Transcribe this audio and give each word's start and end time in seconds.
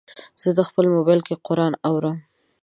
زه 0.55 0.61
خپل 0.69 0.85
موبایل 0.95 1.21
کې 1.27 1.41
قرآن 1.47 1.73
اورم. 1.87 2.17